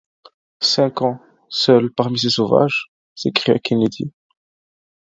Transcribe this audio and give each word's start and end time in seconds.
Cinq 0.61 1.03
ans, 1.03 1.21
seul, 1.47 1.91
parmi 1.93 2.17
ces 2.17 2.31
sauvages! 2.31 2.87
s’écria 3.13 3.59
Kennedy. 3.59 4.11